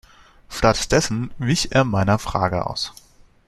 [0.49, 2.91] Stattdessen wich er meiner Frage aus.